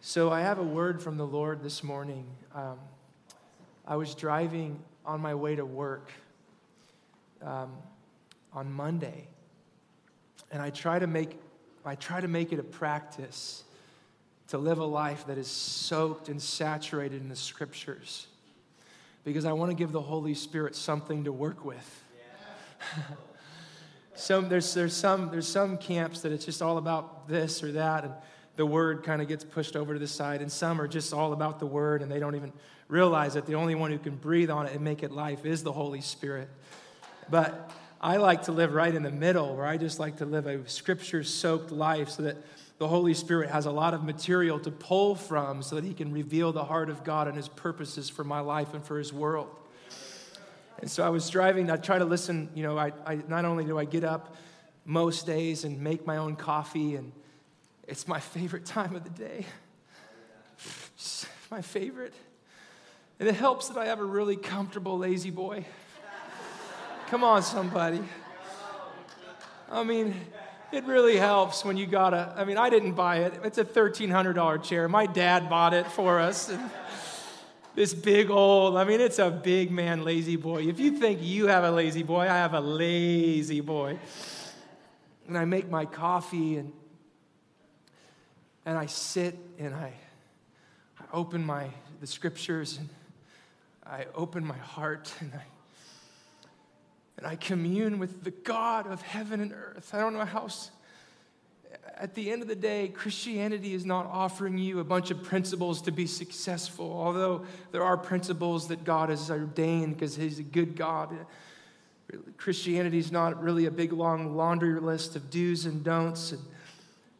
[0.00, 2.24] So I have a word from the Lord this morning.
[2.54, 2.78] Um,
[3.84, 6.12] I was driving on my way to work
[7.42, 7.72] um,
[8.52, 9.26] on Monday,
[10.52, 11.36] and I try to make
[11.84, 13.64] I try to make it a practice
[14.48, 18.28] to live a life that is soaked and saturated in the Scriptures,
[19.24, 22.04] because I want to give the Holy Spirit something to work with.
[24.14, 28.04] Some there's there's some there's some camps that it's just all about this or that
[28.04, 28.14] and
[28.58, 31.32] the word kind of gets pushed over to the side, and some are just all
[31.32, 32.52] about the word and they don't even
[32.88, 35.62] realize that the only one who can breathe on it and make it life is
[35.62, 36.48] the Holy Spirit.
[37.30, 40.46] But I like to live right in the middle, where I just like to live
[40.46, 42.36] a scripture soaked life so that
[42.78, 46.12] the Holy Spirit has a lot of material to pull from so that He can
[46.12, 49.54] reveal the heart of God and His purposes for my life and for His world.
[50.80, 53.64] And so I was driving, I try to listen, you know, I, I not only
[53.64, 54.34] do I get up
[54.84, 57.12] most days and make my own coffee and
[57.88, 59.46] it's my favorite time of the day.
[60.94, 62.12] It's my favorite.
[63.18, 65.64] And it helps that I have a really comfortable lazy boy.
[67.06, 68.02] Come on, somebody.
[69.70, 70.14] I mean,
[70.70, 73.40] it really helps when you got a, I mean, I didn't buy it.
[73.42, 74.86] It's a $1,300 chair.
[74.86, 76.50] My dad bought it for us.
[76.50, 76.70] And
[77.74, 80.64] this big old, I mean, it's a big man lazy boy.
[80.68, 83.98] If you think you have a lazy boy, I have a lazy boy.
[85.26, 86.72] And I make my coffee and
[88.68, 89.94] and I sit and I,
[91.00, 91.68] I open my
[92.02, 92.88] the scriptures and
[93.86, 95.44] I open my heart and I
[97.16, 99.94] and I commune with the God of heaven and earth.
[99.94, 100.48] I don't know how
[101.96, 105.80] at the end of the day, Christianity is not offering you a bunch of principles
[105.82, 110.76] to be successful, although there are principles that God has ordained because He's a good
[110.76, 111.16] God.
[112.36, 116.32] Christianity is not really a big long laundry list of do's and don'ts.
[116.32, 116.42] And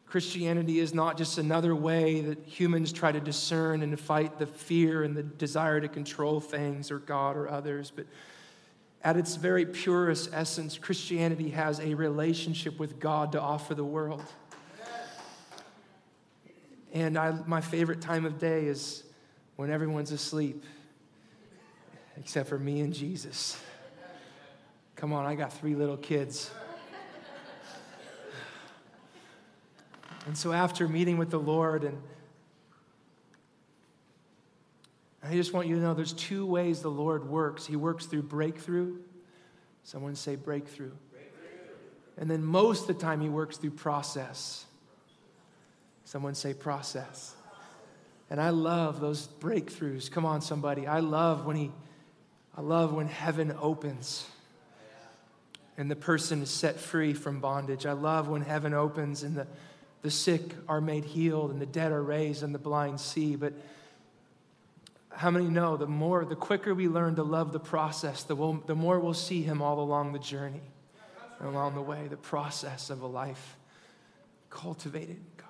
[0.08, 5.02] Christianity is not just another way that humans try to discern and fight the fear
[5.02, 8.06] and the desire to control things or God or others, but
[9.04, 14.24] at its very purest essence, Christianity has a relationship with God to offer the world.
[16.94, 19.04] And I, my favorite time of day is
[19.56, 20.64] when everyone's asleep,
[22.16, 23.60] except for me and Jesus.
[24.96, 26.50] Come on, I got three little kids.
[30.28, 31.96] And so after meeting with the Lord, and
[35.22, 37.64] I just want you to know there's two ways the Lord works.
[37.64, 38.98] He works through breakthrough.
[39.84, 40.92] Someone say breakthrough.
[41.10, 41.48] breakthrough.
[42.18, 44.66] And then most of the time, He works through process.
[46.04, 47.34] Someone say process.
[48.28, 50.10] And I love those breakthroughs.
[50.10, 50.86] Come on, somebody.
[50.86, 51.72] I love when He,
[52.54, 54.26] I love when heaven opens
[55.78, 57.86] and the person is set free from bondage.
[57.86, 59.46] I love when heaven opens and the
[60.02, 63.36] the sick are made healed and the dead are raised and the blind see.
[63.36, 63.52] But
[65.10, 68.54] how many know the more, the quicker we learn to love the process, the, will,
[68.66, 70.62] the more we'll see Him all along the journey,
[71.40, 73.56] and along the way, the process of a life
[74.50, 75.46] cultivated God.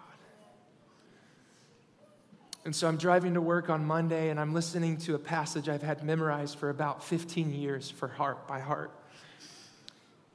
[2.65, 5.83] And so I'm driving to work on Monday and I'm listening to a passage I've
[5.83, 8.91] had memorized for about 15 years for heart by heart.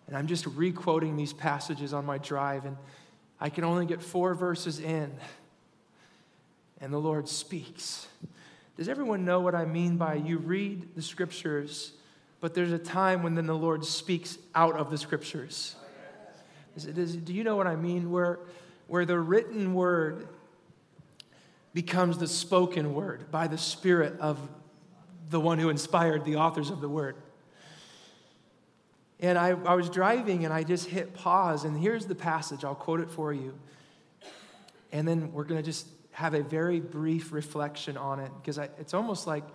[0.08, 2.66] And I'm just requoting these passages on my drive.
[2.66, 2.78] And
[3.44, 5.12] I can only get four verses in,
[6.80, 8.08] and the Lord speaks.
[8.78, 11.92] Does everyone know what I mean by you read the scriptures,
[12.40, 15.76] but there's a time when then the Lord speaks out of the scriptures?
[16.78, 18.12] Is it, is, do you know what I mean?
[18.12, 18.40] Where,
[18.88, 20.26] where the written word
[21.74, 24.40] becomes the spoken word by the Spirit of
[25.30, 27.18] the one who inspired the authors of the word.
[29.24, 32.66] And I, I was driving and I just hit pause, and here's the passage.
[32.66, 33.58] I'll quote it for you.
[34.92, 38.94] And then we're going to just have a very brief reflection on it because it's
[38.94, 39.46] almost like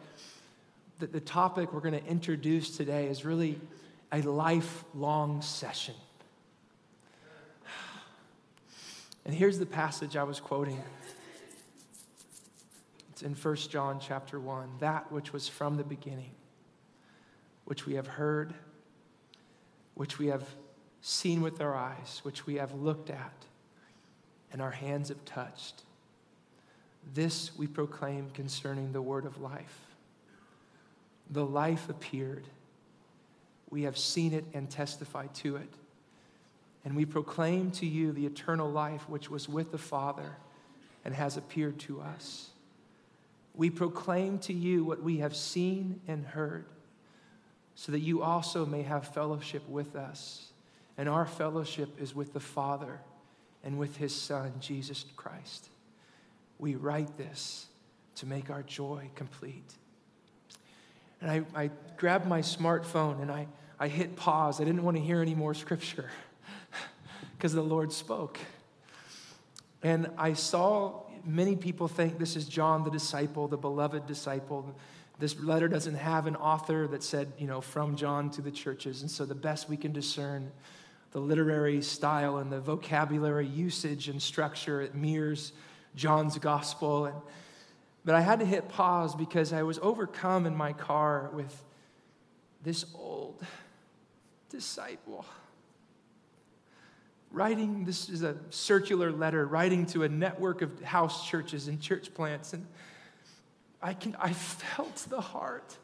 [1.00, 3.60] the, the topic we're going to introduce today is really
[4.10, 5.94] a lifelong session.
[9.26, 10.82] And here's the passage I was quoting.
[13.10, 16.30] It's in 1 John chapter 1, that which was from the beginning,
[17.66, 18.54] which we have heard
[19.98, 20.48] which we have
[21.00, 23.34] seen with our eyes, which we have looked at,
[24.52, 25.82] and our hands have touched.
[27.14, 29.80] This we proclaim concerning the word of life.
[31.30, 32.44] The life appeared.
[33.70, 35.74] We have seen it and testified to it.
[36.84, 40.36] And we proclaim to you the eternal life which was with the Father
[41.04, 42.50] and has appeared to us.
[43.52, 46.66] We proclaim to you what we have seen and heard
[47.80, 50.50] so that you also may have fellowship with us.
[50.98, 52.98] And our fellowship is with the Father
[53.62, 55.68] and with his Son, Jesus Christ.
[56.58, 57.66] we write this
[58.16, 59.72] to make our joy complete.
[61.20, 63.46] And I, I grabbed my smartphone and I,
[63.78, 64.60] I hit pause.
[64.60, 66.10] I didn't want to hear any more scripture
[67.36, 68.40] because the Lord spoke.
[69.84, 74.74] And I saw many people think this is John the disciple, the beloved disciple.
[75.18, 79.02] This letter doesn't have an author that said, you know, from John to the churches.
[79.02, 80.50] And so the best we can discern
[81.10, 85.52] the literary style and the vocabulary usage and structure, it mirrors
[85.96, 87.06] John's gospel.
[87.06, 87.16] And,
[88.04, 91.62] but I had to hit pause because I was overcome in my car with
[92.62, 93.44] this old
[94.50, 95.24] disciple
[97.30, 102.12] writing this is a circular letter writing to a network of house churches and church
[102.14, 102.66] plants and
[103.82, 105.76] i can i felt the heart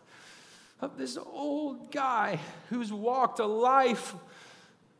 [0.81, 2.39] of this old guy
[2.71, 4.15] who's walked a life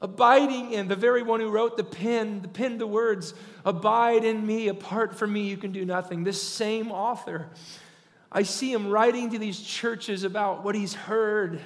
[0.01, 4.47] abiding in the very one who wrote the pen the pen the words abide in
[4.47, 7.49] me apart from me you can do nothing this same author
[8.31, 11.61] i see him writing to these churches about what he's heard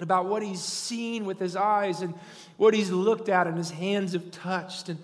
[0.00, 2.14] about what he's seen with his eyes and
[2.56, 4.88] what he's looked at and his hands have touched.
[4.88, 4.98] And,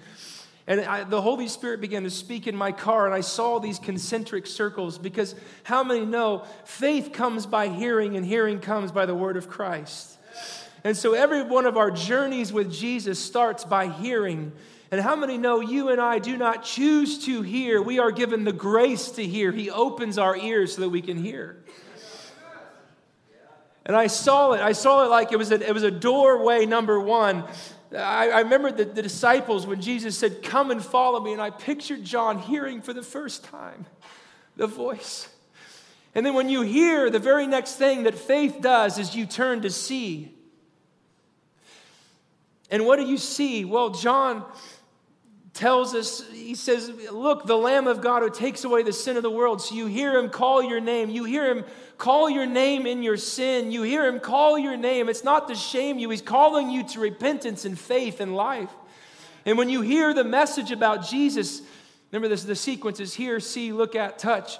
[0.67, 3.79] and I, the Holy Spirit began to speak in my car, and I saw these
[3.79, 9.15] concentric circles because how many know faith comes by hearing, and hearing comes by the
[9.15, 10.19] word of Christ?
[10.83, 14.53] And so every one of our journeys with Jesus starts by hearing.
[14.91, 17.83] And how many know you and I do not choose to hear?
[17.83, 19.51] We are given the grace to hear.
[19.51, 21.57] He opens our ears so that we can hear.
[23.87, 24.61] And I saw it.
[24.61, 27.45] I saw it like it was a, it was a doorway, number one.
[27.95, 31.33] I, I remember the, the disciples when Jesus said, Come and follow me.
[31.33, 33.87] And I pictured John hearing for the first time
[34.57, 35.29] the voice.
[36.15, 39.63] And then when you hear, the very next thing that faith does is you turn
[39.63, 40.33] to see.
[42.71, 43.65] And what do you see?
[43.65, 44.45] Well, John
[45.53, 49.23] tells us, he says, Look, the Lamb of God who takes away the sin of
[49.23, 49.63] the world.
[49.63, 51.11] So you hear him call your name.
[51.11, 51.65] You hear him
[51.99, 53.71] call your name in your sin.
[53.71, 55.09] You hear him call your name.
[55.09, 58.71] It's not to shame you, he's calling you to repentance and faith and life.
[59.47, 61.63] And when you hear the message about Jesus,
[62.11, 64.59] remember this the sequence is hear, see, look at, touch.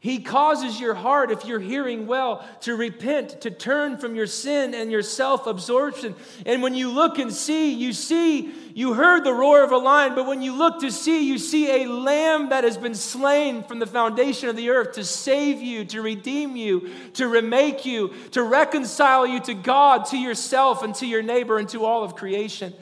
[0.00, 4.72] He causes your heart, if you're hearing well, to repent, to turn from your sin
[4.72, 6.14] and your self absorption.
[6.46, 10.14] And when you look and see, you see, you heard the roar of a lion,
[10.14, 13.80] but when you look to see, you see a lamb that has been slain from
[13.80, 18.44] the foundation of the earth to save you, to redeem you, to remake you, to
[18.44, 22.72] reconcile you to God, to yourself, and to your neighbor, and to all of creation.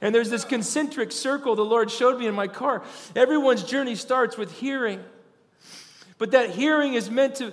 [0.00, 2.82] And there's this concentric circle the Lord showed me in my car.
[3.14, 5.04] Everyone's journey starts with hearing.
[6.18, 7.52] But that hearing is meant to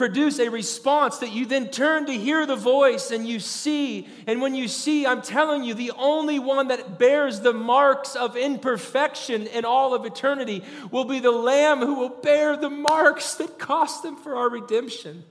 [0.00, 4.08] produce a response that you then turn to hear the voice and you see.
[4.26, 8.34] And when you see, I'm telling you, the only one that bears the marks of
[8.34, 13.58] imperfection in all of eternity will be the Lamb who will bear the marks that
[13.58, 15.22] cost them for our redemption.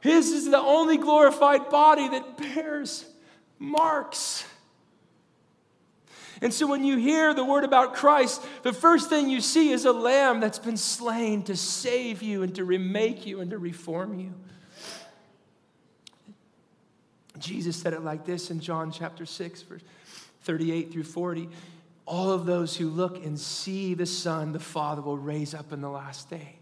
[0.00, 3.04] His is the only glorified body that bears
[3.60, 4.44] marks.
[6.40, 9.84] And so when you hear the word about Christ, the first thing you see is
[9.84, 14.18] a lamb that's been slain to save you and to remake you and to reform
[14.18, 14.32] you.
[17.38, 19.82] Jesus said it like this in John chapter 6, verse
[20.42, 21.48] 38 through 40.
[22.06, 25.80] All of those who look and see the Son, the Father, will raise up in
[25.80, 26.56] the last day.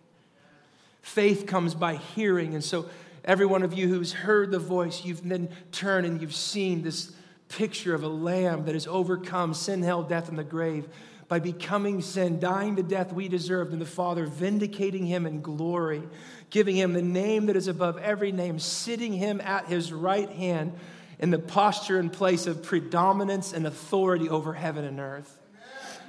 [1.03, 2.55] Faith comes by hearing.
[2.55, 2.87] And so,
[3.25, 7.13] every one of you who's heard the voice, you've then turned and you've seen this
[7.49, 10.89] picture of a lamb that has overcome sin, hell, death, and the grave
[11.29, 16.03] by becoming sin, dying the death we deserved, and the Father vindicating him in glory,
[16.51, 20.73] giving him the name that is above every name, sitting him at his right hand
[21.19, 25.41] in the posture and place of predominance and authority over heaven and earth.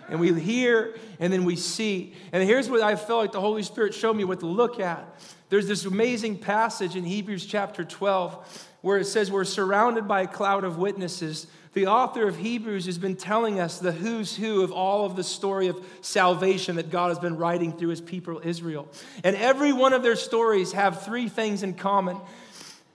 [0.09, 2.13] And we hear and then we see.
[2.31, 5.05] And here's what I felt like the Holy Spirit showed me what to look at.
[5.49, 10.27] There's this amazing passage in Hebrews chapter 12 where it says we're surrounded by a
[10.27, 11.47] cloud of witnesses.
[11.73, 15.23] The author of Hebrews has been telling us the who's who of all of the
[15.23, 18.87] story of salvation that God has been writing through his people Israel.
[19.23, 22.17] And every one of their stories have three things in common.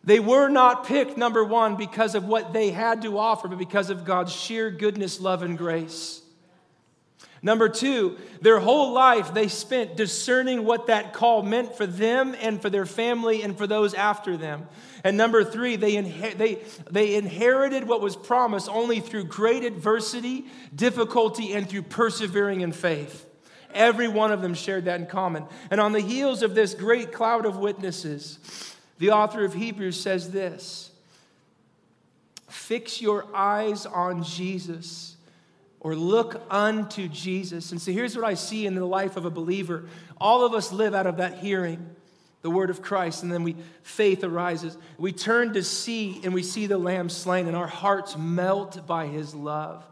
[0.04, 3.88] They were not picked, number one, because of what they had to offer, but because
[3.88, 6.21] of God's sheer goodness, love, and grace.
[7.44, 12.62] Number two, their whole life they spent discerning what that call meant for them and
[12.62, 14.68] for their family and for those after them.
[15.02, 20.46] And number three, they, inher- they, they inherited what was promised only through great adversity,
[20.74, 23.26] difficulty, and through persevering in faith.
[23.74, 25.44] Every one of them shared that in common.
[25.70, 30.30] And on the heels of this great cloud of witnesses, the author of Hebrews says
[30.30, 30.92] this
[32.48, 35.11] Fix your eyes on Jesus
[35.82, 37.72] or look unto Jesus.
[37.72, 39.86] And so here's what I see in the life of a believer.
[40.16, 41.90] All of us live out of that hearing
[42.42, 44.78] the word of Christ, and then we faith arises.
[44.96, 49.06] We turn to see and we see the lamb slain, and our hearts melt by
[49.06, 49.84] his love.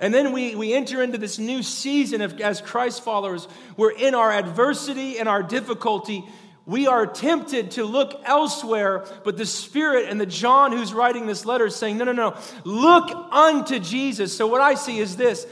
[0.00, 3.46] And then we, we enter into this new season of as Christ followers,
[3.76, 6.24] we're in our adversity and our difficulty.
[6.70, 11.44] We are tempted to look elsewhere, but the Spirit and the John who's writing this
[11.44, 14.36] letter is saying, No, no, no, look unto Jesus.
[14.36, 15.48] So what I see is this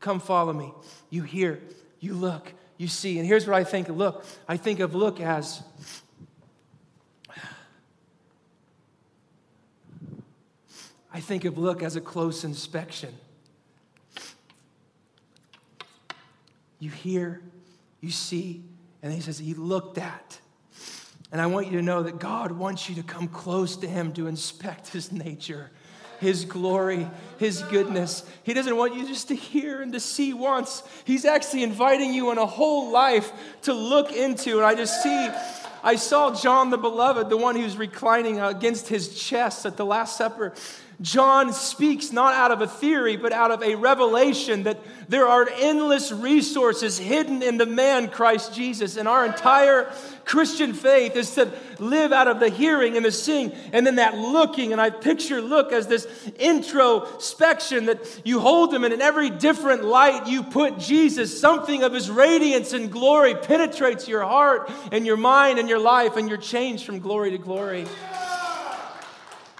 [0.00, 0.72] come follow me.
[1.10, 1.60] You hear,
[2.00, 3.18] you look, you see.
[3.18, 5.62] And here's what I think of look I think of look as
[11.12, 13.14] I think of look as a close inspection.
[16.78, 17.42] You hear,
[18.00, 18.64] you see,
[19.02, 20.38] and he says, He looked at.
[21.30, 24.12] And I want you to know that God wants you to come close to Him
[24.14, 25.70] to inspect His nature
[26.22, 28.24] his glory, His goodness.
[28.44, 30.84] He doesn't want you just to hear and to see once.
[31.04, 33.32] He's actually inviting you in a whole life
[33.62, 34.58] to look into.
[34.58, 35.30] And I just see,
[35.82, 40.16] I saw John the Beloved, the one who's reclining against his chest at the Last
[40.16, 40.54] Supper.
[41.02, 44.78] John speaks not out of a theory, but out of a revelation that
[45.08, 48.96] there are endless resources hidden in the man Christ Jesus.
[48.96, 49.92] And our entire
[50.24, 54.16] Christian faith is to live out of the hearing and the seeing, and then that
[54.16, 54.70] looking.
[54.70, 56.06] And I picture look as this
[56.38, 61.38] introspection that you hold him, and in every different light you put Jesus.
[61.38, 66.16] Something of his radiance and glory penetrates your heart and your mind and your life,
[66.16, 67.86] and you're changed from glory to glory.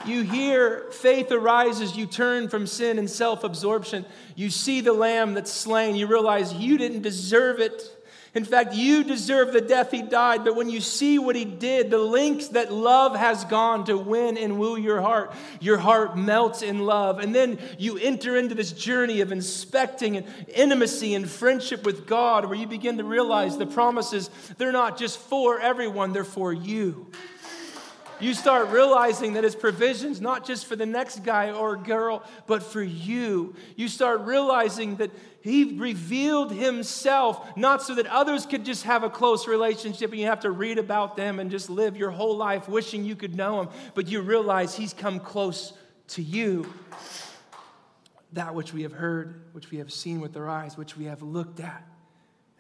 [0.06, 4.04] You hear faith arises, you turn from sin and self absorption.
[4.34, 7.98] You see the lamb that's slain, you realize you didn't deserve it.
[8.34, 11.90] In fact, you deserve the death he died, but when you see what he did,
[11.90, 16.62] the links that love has gone to win and woo your heart, your heart melts
[16.62, 17.18] in love.
[17.18, 22.46] And then you enter into this journey of inspecting and intimacy and friendship with God,
[22.46, 27.08] where you begin to realize the promises, they're not just for everyone, they're for you
[28.24, 32.62] you start realizing that His provision's not just for the next guy or girl, but
[32.62, 33.54] for you.
[33.76, 35.10] You start realizing that
[35.40, 40.26] He revealed Himself not so that others could just have a close relationship and you
[40.26, 43.62] have to read about them and just live your whole life wishing you could know
[43.62, 45.72] Him, but you realize He's come close
[46.08, 46.72] to you.
[48.34, 51.22] That which we have heard, which we have seen with our eyes, which we have
[51.22, 51.86] looked at,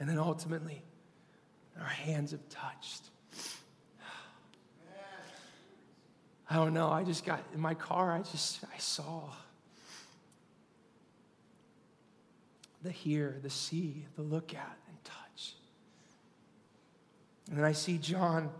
[0.00, 0.82] and then ultimately
[1.78, 3.10] our hands have touched.
[6.52, 6.90] I don't know.
[6.90, 9.22] I just got in my car, I just, I saw
[12.82, 15.54] the hear, the see, the look at, and touch.
[17.48, 18.50] And then I see John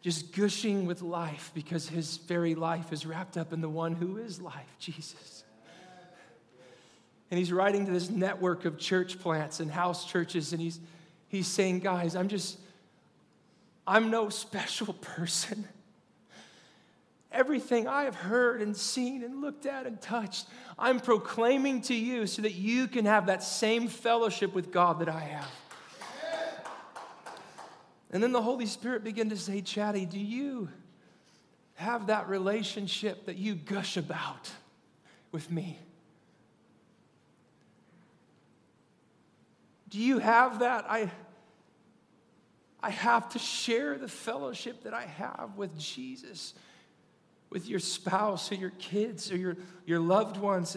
[0.00, 4.16] just gushing with life because his very life is wrapped up in the one who
[4.16, 5.44] is life, Jesus.
[7.30, 10.80] And he's writing to this network of church plants and house churches, and he's,
[11.28, 12.58] he's saying, Guys, I'm just,
[13.86, 15.68] I'm no special person
[17.30, 20.46] everything I have heard and seen and looked at and touched,
[20.78, 25.08] I'm proclaiming to you so that you can have that same fellowship with God that
[25.08, 25.50] I have.
[28.10, 30.70] And then the Holy Spirit began to say, Chatty, do you
[31.74, 34.50] have that relationship that you gush about
[35.30, 35.78] with me?
[39.90, 40.86] Do you have that?
[40.88, 41.10] I,
[42.82, 46.54] I have to share the fellowship that I have with Jesus
[47.50, 50.76] with your spouse or your kids or your, your loved ones.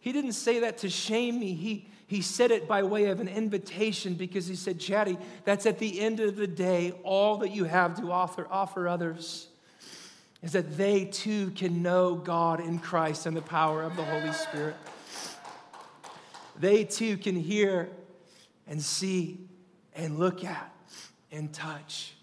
[0.00, 1.54] He didn't say that to shame me.
[1.54, 5.78] He, he said it by way of an invitation because he said, Chatty, that's at
[5.78, 9.48] the end of the day, all that you have to offer, offer others
[10.42, 14.32] is that they too can know God in Christ and the power of the Holy
[14.32, 14.74] Spirit.
[16.58, 17.90] They too can hear
[18.66, 19.40] and see
[19.94, 20.72] and look at
[21.30, 22.14] and touch.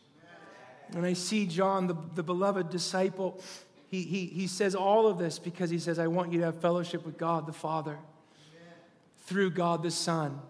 [0.93, 3.41] And I see John, the, the beloved disciple,
[3.89, 6.59] he, he, he says all of this because he says, I want you to have
[6.59, 8.73] fellowship with God the Father Amen.
[9.25, 10.31] through God the Son.
[10.31, 10.41] Amen.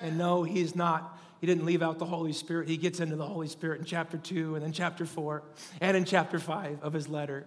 [0.00, 1.18] And no, he's not.
[1.40, 2.68] He didn't leave out the Holy Spirit.
[2.68, 5.42] He gets into the Holy Spirit in chapter 2 and then chapter 4
[5.82, 7.46] and in chapter 5 of his letter.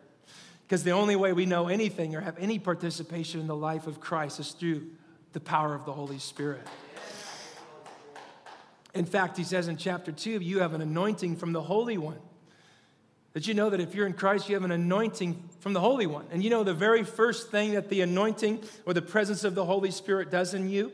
[0.68, 4.00] Because the only way we know anything or have any participation in the life of
[4.00, 4.88] Christ is through
[5.34, 6.68] the power of the Holy Spirit.
[8.94, 12.20] In fact, he says in chapter 2, you have an anointing from the Holy One.
[13.34, 16.08] That you know that if you're in Christ, you have an anointing from the Holy
[16.08, 16.26] One.
[16.32, 19.66] And you know the very first thing that the anointing or the presence of the
[19.66, 20.92] Holy Spirit does in you?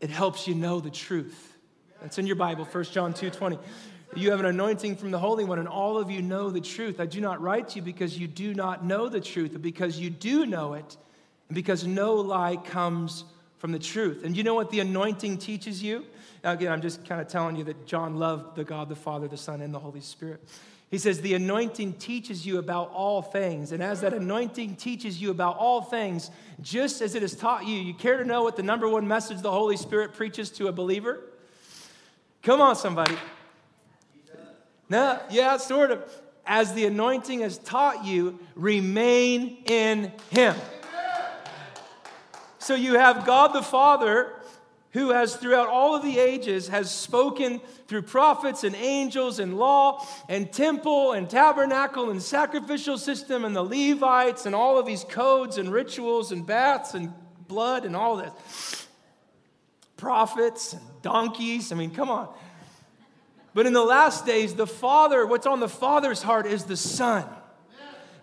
[0.00, 1.56] It helps you know the truth.
[2.02, 3.58] That's in your Bible, 1 John 2 20.
[4.14, 7.00] You have an anointing from the Holy One, and all of you know the truth.
[7.00, 9.98] I do not write to you because you do not know the truth, but because
[9.98, 10.96] you do know it,
[11.48, 13.24] and because no lie comes
[13.58, 14.24] from the truth.
[14.24, 16.04] And you know what the anointing teaches you?
[16.44, 19.36] Again, I'm just kind of telling you that John loved the God, the Father, the
[19.36, 20.40] Son, and the Holy Spirit.
[20.90, 23.72] He says, The anointing teaches you about all things.
[23.72, 27.78] And as that anointing teaches you about all things, just as it has taught you,
[27.78, 30.72] you care to know what the number one message the Holy Spirit preaches to a
[30.72, 31.20] believer?
[32.42, 33.16] Come on, somebody.
[34.88, 36.04] No, yeah, sort of.
[36.48, 40.54] As the anointing has taught you, remain in Him.
[42.66, 44.32] So you have God the Father
[44.90, 50.04] who has throughout all of the ages has spoken through prophets and angels and law
[50.28, 55.58] and temple and tabernacle and sacrificial system and the Levites and all of these codes
[55.58, 57.12] and rituals and baths and
[57.46, 58.88] blood and all this.
[59.96, 61.70] Prophets and donkeys.
[61.70, 62.34] I mean, come on.
[63.54, 67.28] But in the last days, the Father, what's on the Father's heart is the Son.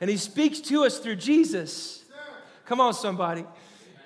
[0.01, 2.03] And He speaks to us through Jesus.
[2.65, 3.45] Come on, somebody.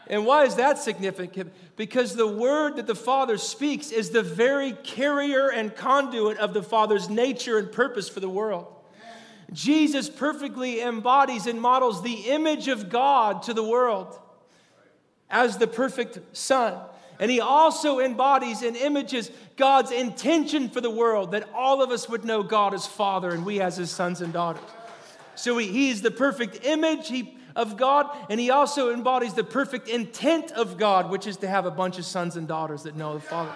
[0.09, 1.53] And why is that significant?
[1.75, 6.63] Because the word that the Father speaks is the very carrier and conduit of the
[6.63, 8.67] Father's nature and purpose for the world.
[9.51, 14.17] Jesus perfectly embodies and models the image of God to the world
[15.29, 16.79] as the perfect Son.
[17.19, 22.07] And he also embodies and images God's intention for the world that all of us
[22.07, 24.63] would know God as Father and we as his sons and daughters.
[25.35, 27.07] So he, he's the perfect image.
[27.07, 31.47] He of God, and he also embodies the perfect intent of God, which is to
[31.47, 33.51] have a bunch of sons and daughters that know the Father.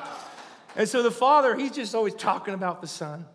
[0.76, 3.26] And so the Father, he's just always talking about the Son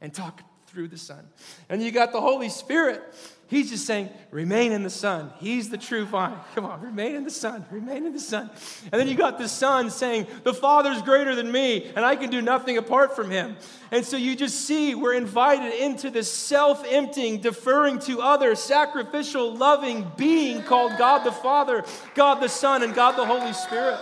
[0.00, 1.28] and talking through the Son.
[1.68, 3.02] And you got the Holy Spirit
[3.46, 5.30] He's just saying, remain in the Son.
[5.38, 6.36] He's the true vine.
[6.54, 7.64] Come on, remain in the Son.
[7.70, 8.50] Remain in the Son.
[8.90, 12.30] And then you got the Son saying, the Father's greater than me, and I can
[12.30, 13.56] do nothing apart from Him.
[13.90, 19.54] And so you just see we're invited into this self emptying, deferring to others, sacrificial,
[19.54, 21.84] loving being called God the Father,
[22.14, 23.98] God the Son, and God the Holy Spirit.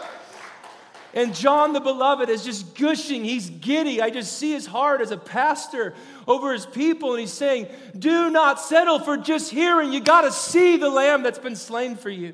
[1.14, 3.25] And John the Beloved is just gushing.
[3.25, 4.00] He's giddy.
[4.00, 5.95] I just see his heart as a pastor
[6.26, 7.13] over his people.
[7.13, 9.93] And he's saying, Do not settle for just hearing.
[9.93, 12.32] You got to see the lamb that's been slain for you.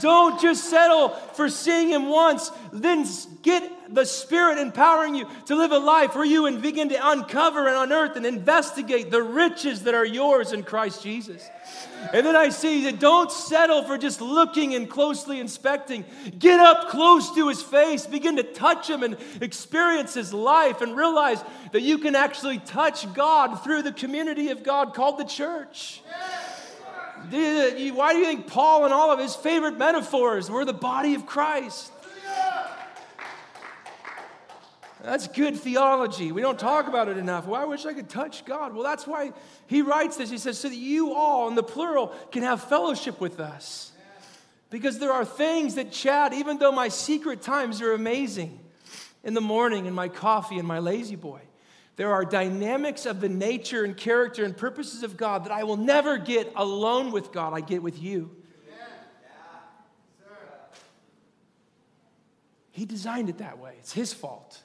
[0.00, 2.50] Don't just settle for seeing him once.
[2.72, 3.06] Then
[3.42, 7.76] get the Spirit empowering you to live a life where you begin to uncover and
[7.76, 11.46] unearth and investigate the riches that are yours in Christ Jesus.
[12.12, 16.04] And then I see that don't settle for just looking and closely inspecting.
[16.38, 20.96] Get up close to his face, begin to touch him and experience his life, and
[20.96, 26.02] realize that you can actually touch God through the community of God called the church.
[27.30, 31.24] Why do you think Paul and all of his favorite metaphors were the body of
[31.24, 31.90] Christ?
[35.04, 36.32] That's good theology.
[36.32, 37.46] We don't talk about it enough.
[37.46, 38.72] Well, I wish I could touch God.
[38.72, 39.32] Well, that's why
[39.66, 40.30] he writes this.
[40.30, 43.92] He says, so that you all, in the plural, can have fellowship with us.
[44.70, 48.58] Because there are things that, Chad, even though my secret times are amazing
[49.22, 51.42] in the morning and my coffee and my lazy boy,
[51.96, 55.76] there are dynamics of the nature and character and purposes of God that I will
[55.76, 57.52] never get alone with God.
[57.52, 58.34] I get with you.
[62.70, 63.76] He designed it that way.
[63.78, 64.62] It's his fault.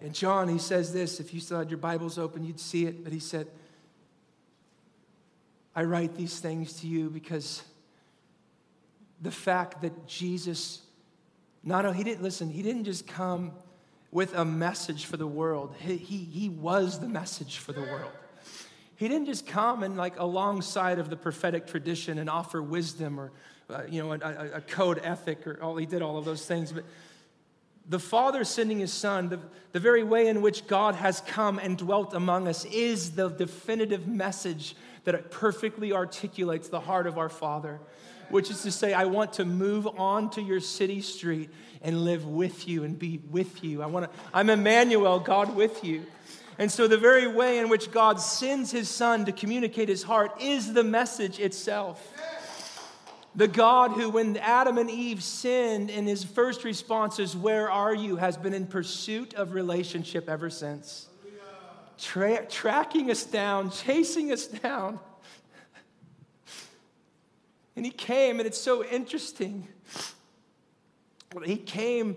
[0.00, 3.02] And John, he says this if you still had your Bibles open, you'd see it.
[3.04, 3.48] But he said,
[5.74, 7.62] I write these things to you because
[9.20, 10.80] the fact that Jesus,
[11.62, 13.52] not only, he didn't, listen, he didn't just come
[14.10, 18.12] with a message for the world, he, he, he was the message for the world.
[18.96, 23.30] He didn't just come and like alongside of the prophetic tradition and offer wisdom or,
[23.70, 26.72] uh, you know, a, a code ethic or all, he did all of those things,
[26.72, 26.84] but
[27.88, 29.40] the Father sending His Son, the,
[29.72, 34.06] the very way in which God has come and dwelt among us, is the definitive
[34.06, 37.80] message that perfectly articulates the heart of our Father,
[38.28, 41.48] which is to say, I want to move on to your city street
[41.80, 43.82] and live with you and be with you.
[43.82, 46.04] I want to, I'm Emmanuel, God with you.
[46.58, 50.42] And so, the very way in which God sends His Son to communicate His heart
[50.42, 52.12] is the message itself.
[53.38, 57.94] The God who, when Adam and Eve sinned, in his first response is, Where are
[57.94, 58.16] you?
[58.16, 61.06] has been in pursuit of relationship ever since.
[61.98, 64.98] Tra- tracking us down, chasing us down.
[67.76, 69.68] And he came, and it's so interesting.
[71.44, 72.16] He came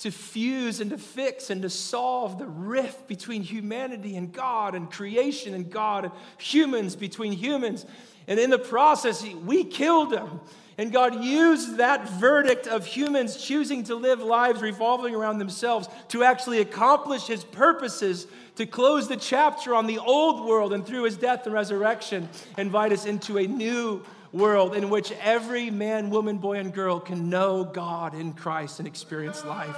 [0.00, 4.90] to fuse and to fix and to solve the rift between humanity and God and
[4.90, 7.86] creation and God and humans between humans
[8.28, 10.40] And in the process, we killed him.
[10.76, 16.22] And God used that verdict of humans choosing to live lives revolving around themselves to
[16.22, 21.16] actually accomplish his purposes, to close the chapter on the old world, and through his
[21.16, 26.58] death and resurrection, invite us into a new world in which every man, woman, boy,
[26.58, 29.76] and girl can know God in Christ and experience life,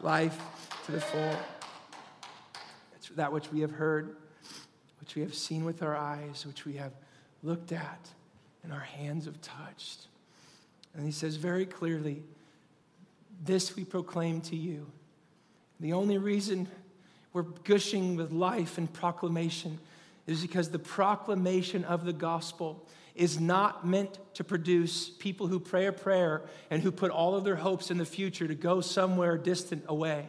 [0.00, 0.40] life
[0.86, 1.36] to the full.
[2.96, 4.16] It's that which we have heard,
[5.00, 6.92] which we have seen with our eyes, which we have
[7.44, 8.08] looked at,
[8.62, 10.06] and our hands have touched.
[10.94, 12.22] And he says very clearly,
[13.44, 14.86] This we proclaim to you.
[15.80, 16.68] The only reason
[17.32, 19.78] we're gushing with life and proclamation
[20.26, 25.86] is because the proclamation of the gospel is not meant to produce people who pray
[25.86, 29.36] a prayer and who put all of their hopes in the future to go somewhere
[29.36, 30.28] distant away.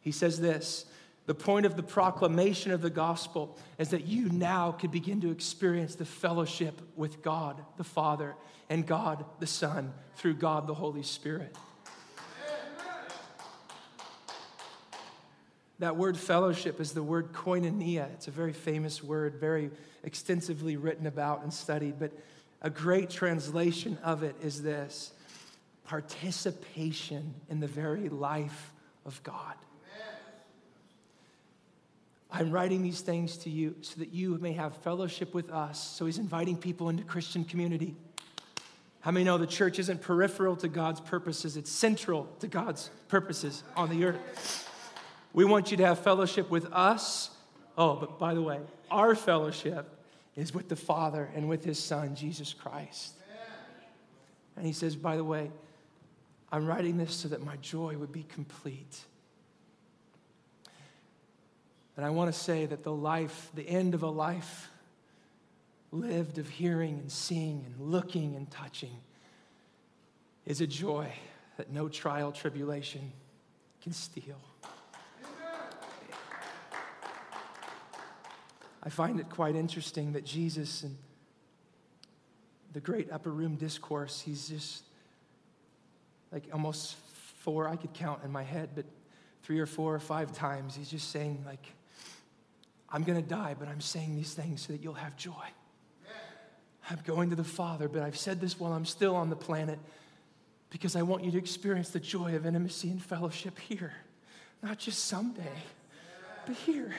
[0.00, 0.86] He says this
[1.26, 5.30] the point of the proclamation of the gospel is that you now could begin to
[5.30, 8.34] experience the fellowship with God the Father
[8.68, 11.56] and God the Son through God the Holy Spirit.
[15.78, 18.12] That word fellowship is the word koinonia.
[18.14, 19.70] It's a very famous word, very
[20.04, 22.12] extensively written about and studied, but
[22.60, 25.12] a great translation of it is this
[25.84, 28.72] participation in the very life
[29.04, 29.54] of God.
[32.34, 35.78] I'm writing these things to you so that you may have fellowship with us.
[35.78, 37.94] So he's inviting people into Christian community.
[39.00, 41.58] How many know the church isn't peripheral to God's purposes?
[41.58, 44.70] It's central to God's purposes on the earth.
[45.34, 47.30] We want you to have fellowship with us.
[47.76, 49.86] Oh, but by the way, our fellowship
[50.34, 53.14] is with the Father and with his Son, Jesus Christ.
[54.56, 55.50] And he says, by the way,
[56.50, 59.00] I'm writing this so that my joy would be complete.
[61.96, 64.70] And I want to say that the life, the end of a life
[65.90, 68.96] lived of hearing and seeing and looking and touching,
[70.46, 71.12] is a joy
[71.58, 73.12] that no trial, tribulation
[73.82, 74.40] can steal.
[78.82, 80.96] I find it quite interesting that Jesus and
[82.72, 84.84] the great upper room discourse, he's just
[86.32, 86.96] like almost
[87.40, 88.86] four, I could count in my head, but
[89.42, 91.66] three or four or five times, he's just saying, like,
[92.92, 95.32] I'm going to die, but I'm saying these things so that you'll have joy.
[96.90, 99.78] I'm going to the Father, but I've said this while I'm still on the planet
[100.68, 103.92] because I want you to experience the joy of intimacy and fellowship here,
[104.62, 105.62] not just someday,
[106.46, 106.92] but here.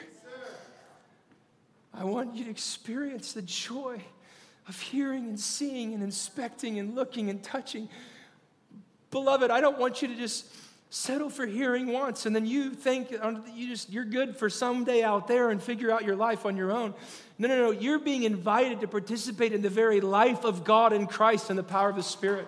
[1.92, 4.02] I want you to experience the joy
[4.66, 7.88] of hearing and seeing and inspecting and looking and touching.
[9.10, 10.46] Beloved, I don't want you to just
[10.94, 15.02] settle for hearing once and then you think uh, you just you're good for someday
[15.02, 16.94] out there and figure out your life on your own.
[17.36, 21.08] No no no you're being invited to participate in the very life of god in
[21.08, 22.46] christ and the power of the spirit.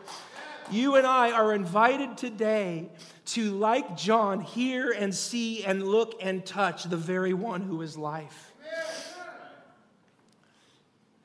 [0.71, 2.89] You and i are invited today
[3.35, 7.99] to like john hear and see and look and touch the very one who is
[7.99, 8.53] life.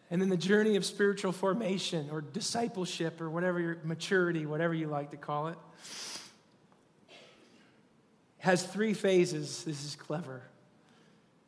[0.10, 4.88] And then the journey of spiritual formation or discipleship or whatever your maturity whatever you
[4.88, 5.58] like to call it
[8.42, 9.64] has three phases.
[9.64, 10.42] This is clever.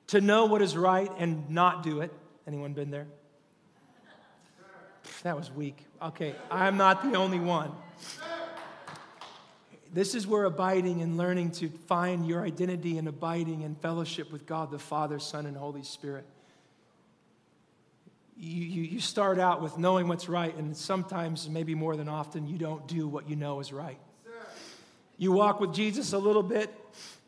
[0.07, 2.13] To know what is right and not do it.
[2.47, 3.07] Anyone been there?
[5.23, 5.77] That was weak.
[6.01, 7.71] Okay, I'm not the only one.
[9.91, 14.45] This is where abiding and learning to find your identity and abiding in fellowship with
[14.45, 16.25] God the Father, Son, and Holy Spirit.
[18.35, 22.47] You, you, you start out with knowing what's right, and sometimes, maybe more than often,
[22.47, 23.99] you don't do what you know is right.
[25.17, 26.73] You walk with Jesus a little bit,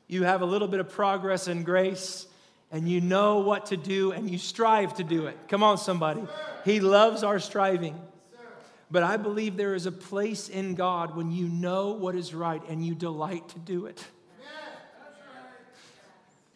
[0.08, 2.28] you have a little bit of progress and grace,
[2.71, 5.38] and you know what to do and you strive to do it.
[5.48, 6.24] Come on, somebody.
[6.63, 8.00] He loves our striving.
[8.91, 12.62] But I believe there is a place in God when you know what is right
[12.69, 14.04] and you delight to do it.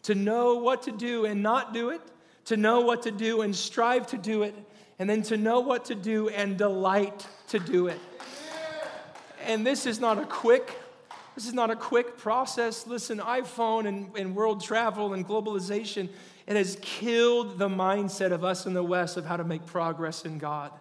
[0.04, 2.00] To know what to do and not do it,
[2.46, 4.54] to know what to do and strive to do it,
[4.98, 7.98] and then to know what to do and delight to do it.
[9.46, 10.79] And this is not a quick
[11.34, 12.86] this is not a quick process.
[12.86, 16.08] Listen, iPhone and, and world travel and globalization,
[16.46, 20.24] it has killed the mindset of us in the West of how to make progress
[20.24, 20.72] in God.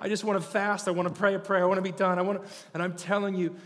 [0.00, 0.88] I just want to fast.
[0.88, 1.62] I want to pray a prayer.
[1.62, 2.18] I want to be done.
[2.18, 3.56] I want to, and I'm telling you,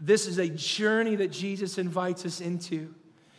[0.00, 2.92] this is a journey that Jesus invites us into.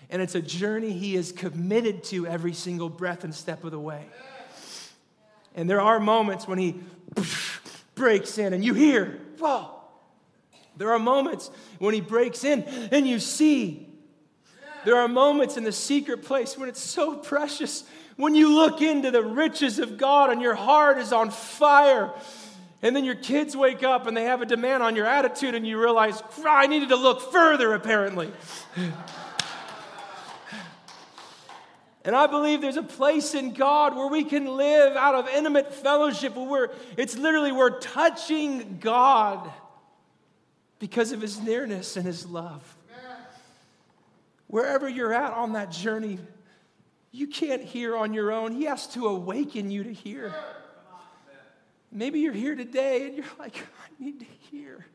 [0.09, 3.79] And it's a journey he is committed to every single breath and step of the
[3.79, 4.05] way.
[5.55, 6.79] And there are moments when he
[7.95, 9.82] breaks in and you hear, whoa,
[10.77, 13.89] there are moments when he breaks in and you see.
[14.85, 17.83] There are moments in the secret place when it's so precious
[18.15, 22.11] When you look into the riches of God and your heart is on fire,
[22.83, 25.65] and then your kids wake up and they have a demand on your attitude, and
[25.65, 28.31] you realize, I needed to look further, apparently.
[32.05, 35.73] And I believe there's a place in God where we can live out of intimate
[35.73, 39.49] fellowship where it's literally we're touching God
[40.83, 42.75] because of his nearness and his love.
[44.47, 46.19] Wherever you're at on that journey,
[47.09, 48.51] you can't hear on your own.
[48.51, 50.35] He has to awaken you to hear.
[51.89, 54.85] Maybe you're here today and you're like, I need to hear.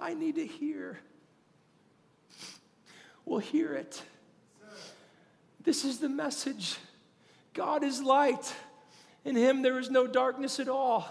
[0.00, 0.98] I need to hear.
[3.24, 4.02] Well, hear it.
[5.62, 6.76] This is the message
[7.54, 8.52] God is light.
[9.24, 11.08] In him there is no darkness at all.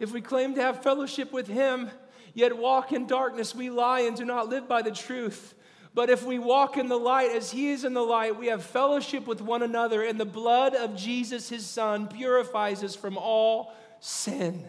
[0.00, 1.90] If we claim to have fellowship with him,
[2.34, 5.54] yet walk in darkness, we lie and do not live by the truth.
[5.94, 8.64] But if we walk in the light as he is in the light, we have
[8.64, 13.74] fellowship with one another, and the blood of Jesus, his son, purifies us from all
[14.00, 14.64] sin.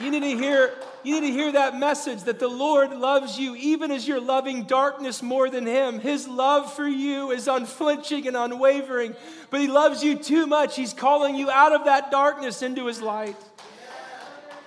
[0.00, 3.54] You need to hear you need to hear that message that the Lord loves you
[3.56, 6.00] even as you're loving darkness more than Him.
[6.00, 9.14] His love for you is unflinching and unwavering,
[9.50, 10.76] but He loves you too much.
[10.76, 13.36] He's calling you out of that darkness into His light.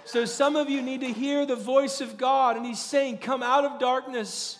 [0.06, 3.44] So some of you need to hear the voice of God, and He's saying, Come
[3.44, 4.58] out of darkness.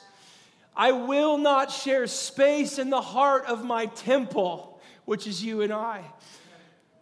[0.76, 5.74] I will not share space in the heart of my temple, which is you and
[5.74, 6.04] I.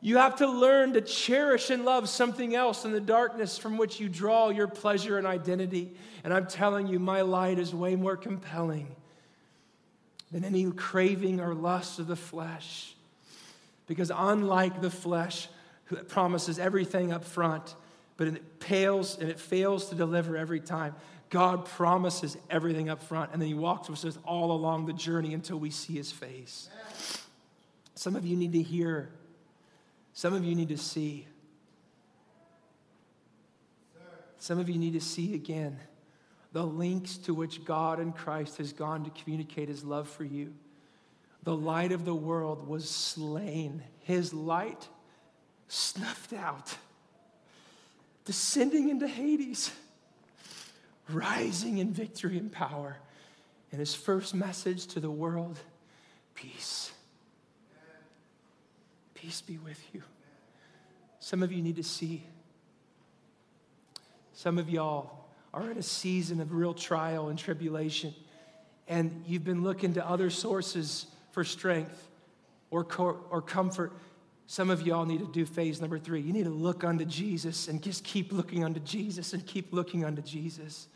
[0.01, 3.99] You have to learn to cherish and love something else in the darkness from which
[3.99, 5.93] you draw your pleasure and identity.
[6.23, 8.95] And I'm telling you, my light is way more compelling
[10.31, 12.95] than any craving or lust of the flesh.
[13.87, 15.49] Because unlike the flesh,
[15.91, 17.75] that promises everything up front,
[18.17, 20.95] but it pales and it fails to deliver every time.
[21.29, 25.33] God promises everything up front, and then He walks with us all along the journey
[25.33, 26.69] until we see His face.
[27.95, 29.09] Some of you need to hear
[30.13, 31.27] some of you need to see.
[34.37, 35.79] Some of you need to see again
[36.51, 40.53] the links to which God and Christ has gone to communicate his love for you.
[41.43, 44.87] The light of the world was slain, his light
[45.67, 46.75] snuffed out,
[48.25, 49.71] descending into Hades,
[51.09, 52.97] rising in victory and power.
[53.71, 55.59] And his first message to the world
[56.33, 56.91] peace.
[59.21, 60.01] Peace be with you.
[61.19, 62.23] Some of you need to see.
[64.33, 68.13] Some of y'all are in a season of real trial and tribulation,
[68.87, 72.07] and you've been looking to other sources for strength
[72.71, 72.85] or,
[73.29, 73.91] or comfort.
[74.47, 76.21] Some of y'all need to do phase number three.
[76.21, 80.05] You need to look unto Jesus and just keep looking unto Jesus and keep looking
[80.05, 80.87] unto Jesus.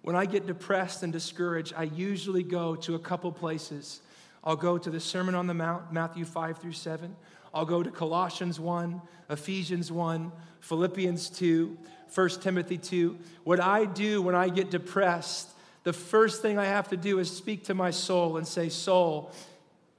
[0.00, 4.00] When I get depressed and discouraged, I usually go to a couple places.
[4.44, 7.14] I'll go to the Sermon on the Mount, Matthew 5 through 7.
[7.54, 9.00] I'll go to Colossians 1,
[9.30, 11.76] Ephesians 1, Philippians 2,
[12.14, 13.18] 1 Timothy 2.
[13.44, 15.48] What I do when I get depressed,
[15.84, 19.32] the first thing I have to do is speak to my soul and say, Soul,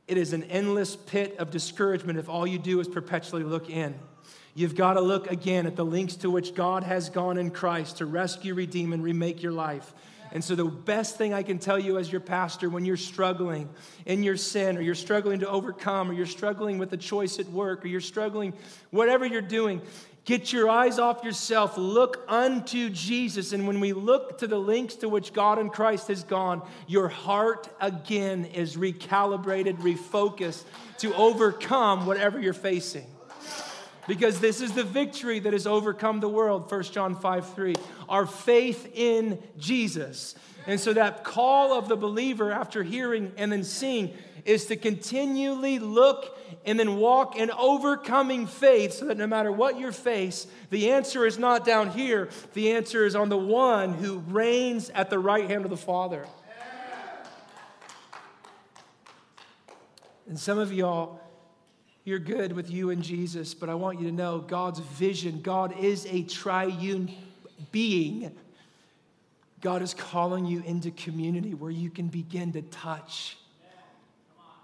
[0.07, 3.95] it is an endless pit of discouragement if all you do is perpetually look in.
[4.55, 7.97] You've got to look again at the links to which God has gone in Christ
[7.97, 9.93] to rescue, redeem, and remake your life.
[10.33, 13.69] And so, the best thing I can tell you as your pastor when you're struggling
[14.07, 17.47] in your sin, or you're struggling to overcome, or you're struggling with a choice at
[17.49, 18.53] work, or you're struggling,
[18.89, 19.79] whatever you're doing,
[20.25, 21.77] get your eyes off yourself.
[21.77, 23.53] Look unto Jesus.
[23.53, 27.09] And when we look to the links to which God and Christ has gone, your
[27.09, 30.63] heart again is recalibrated, refocused
[30.97, 33.05] to overcome whatever you're facing
[34.07, 37.75] because this is the victory that has overcome the world 1 john 5 3
[38.09, 40.35] our faith in jesus.
[40.65, 44.13] And so that call of the believer after hearing and then seeing
[44.45, 49.79] is to continually look and then walk in overcoming faith so that no matter what
[49.79, 52.29] you face the answer is not down here.
[52.53, 56.25] The answer is on the one who reigns at the right hand of the father.
[60.27, 61.19] And some of y'all
[62.03, 65.77] you're good with you and Jesus, but I want you to know God's vision, God
[65.79, 67.11] is a triune
[67.71, 68.31] being.
[69.61, 73.37] God is calling you into community where you can begin to touch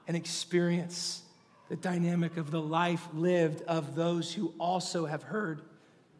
[0.08, 1.22] and experience
[1.70, 5.62] the dynamic of the life lived of those who also have heard,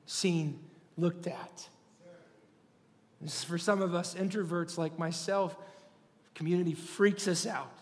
[0.06, 0.60] seen,
[0.96, 1.68] looked at.
[3.20, 5.58] This is for some of us introverts like myself,
[6.36, 7.74] community freaks us out.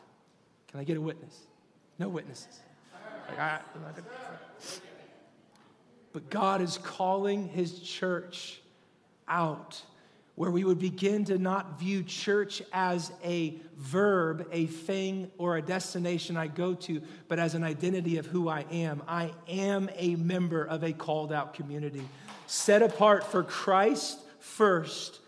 [0.71, 1.37] Can I get a witness?
[1.99, 2.59] No witnesses.
[3.29, 3.59] Like, I,
[6.13, 8.61] but God is calling his church
[9.27, 9.81] out
[10.37, 15.61] where we would begin to not view church as a verb, a thing, or a
[15.61, 19.01] destination I go to, but as an identity of who I am.
[19.07, 22.07] I am a member of a called out community,
[22.45, 25.19] set apart for Christ first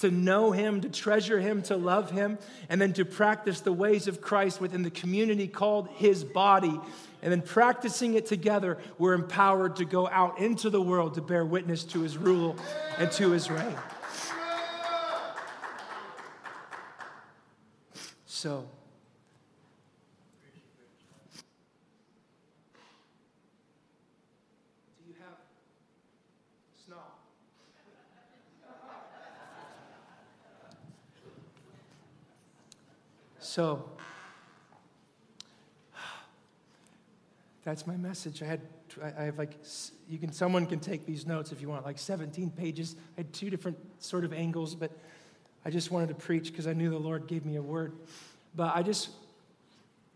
[0.00, 2.38] to know Him, to treasure Him, to love Him,
[2.68, 6.80] and then to practice the ways of Christ within the community called His body.
[7.26, 11.44] And then practicing it together, we're empowered to go out into the world to bear
[11.44, 12.54] witness to His rule
[12.98, 13.74] and to His reign.
[18.26, 18.68] So,
[24.96, 25.38] do you have
[26.86, 27.18] Snell?
[33.40, 33.95] So
[37.66, 38.44] that's my message.
[38.44, 38.60] I had
[39.02, 39.58] I have like
[40.08, 42.94] you can someone can take these notes if you want like 17 pages.
[43.16, 44.92] I had two different sort of angles, but
[45.64, 47.92] I just wanted to preach because I knew the Lord gave me a word.
[48.54, 49.10] But I just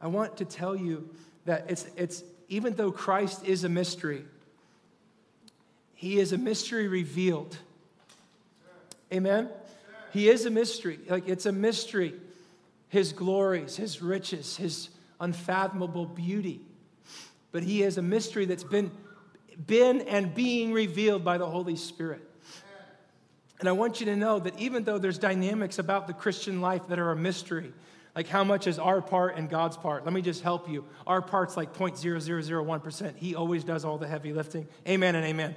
[0.01, 1.11] I want to tell you
[1.45, 4.25] that it's it's even though Christ is a mystery,
[5.95, 7.59] he is a mystery revealed.
[9.13, 9.49] Amen.
[10.13, 11.01] He is a mystery.
[11.09, 12.15] Like it's a mystery
[12.91, 14.89] his glories, his riches, his
[15.21, 16.61] unfathomable beauty.
[17.53, 18.91] But he is a mystery that's been,
[19.67, 22.23] been and being revealed by the Holy Spirit.
[23.59, 26.89] And I want you to know that even though there's dynamics about the Christian life
[26.89, 27.73] that are a mystery,
[28.17, 30.05] like how much is our part and God's part?
[30.05, 30.85] Let me just help you.
[31.07, 33.17] Our part's like 0.0001%.
[33.17, 34.67] He always does all the heavy lifting.
[34.89, 35.57] Amen and amen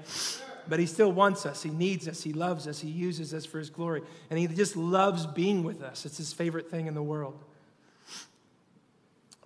[0.67, 1.63] but he still wants us.
[1.63, 2.23] He needs us.
[2.23, 2.79] He loves us.
[2.79, 4.01] He uses us for his glory.
[4.29, 6.05] And he just loves being with us.
[6.05, 7.37] It's his favorite thing in the world.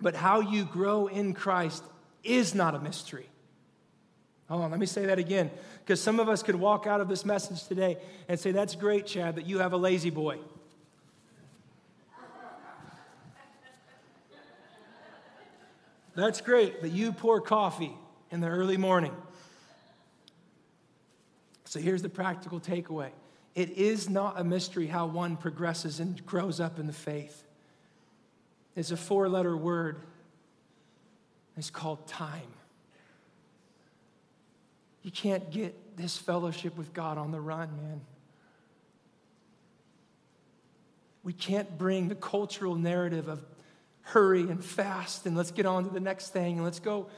[0.00, 1.82] But how you grow in Christ
[2.24, 3.28] is not a mystery.
[4.48, 5.50] Hold on, let me say that again.
[5.84, 9.06] Because some of us could walk out of this message today and say, That's great,
[9.06, 10.38] Chad, that you have a La-Z-Boy.
[16.14, 17.96] That's great that you pour coffee
[18.32, 19.14] in the early morning.
[21.64, 23.10] So here's the practical takeaway
[23.54, 27.44] it is not a mystery how one progresses and grows up in the faith.
[28.74, 30.00] It's a four letter word,
[31.58, 32.42] it's called time.
[35.02, 38.00] You can't get this fellowship with God on the run, man.
[41.22, 43.44] We can't bring the cultural narrative of
[44.02, 47.08] hurry and fast and let's get on to the next thing and let's go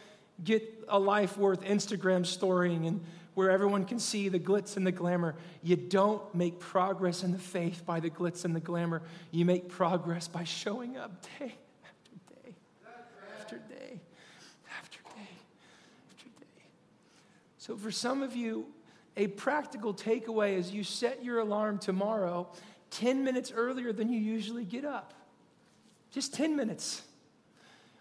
[0.43, 4.93] get a life worth Instagram storying and where everyone can see the glitz and the
[4.93, 5.37] glamour.
[5.63, 9.03] You don't make progress in the faith by the glitz and the glamour.
[9.31, 12.55] You make progress by showing up day after day
[13.39, 14.01] after day
[14.79, 15.29] after day
[16.11, 16.65] after day.
[17.71, 18.67] So, for some of you,
[19.17, 22.49] a practical takeaway is you set your alarm tomorrow
[22.91, 25.15] 10 minutes earlier than you usually get up.
[26.11, 27.03] Just 10 minutes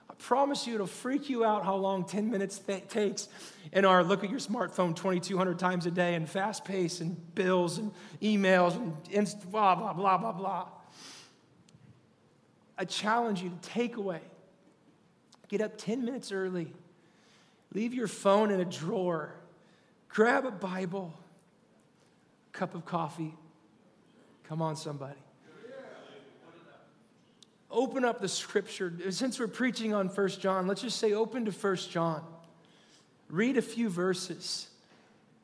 [0.09, 3.27] I promise you it'll freak you out how long 10 minutes th- takes
[3.71, 7.77] in our look at your smartphone 2,200 times a day and fast pace and bills
[7.77, 7.91] and
[8.23, 10.67] emails and inst- blah, blah, blah, blah, blah.
[12.75, 14.21] I challenge you to take away.
[15.47, 16.73] Get up 10 minutes early.
[17.75, 19.35] Leave your phone in a drawer.
[20.09, 21.13] Grab a Bible,
[22.51, 23.33] cup of coffee.
[24.43, 25.19] Come on, somebody
[27.71, 28.93] open up the scripture.
[29.09, 32.23] Since we're preaching on First John, let's just say open to First John.
[33.29, 34.67] Read a few verses.